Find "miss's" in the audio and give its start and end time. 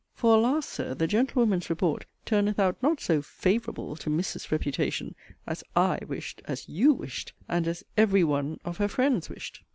4.09-4.51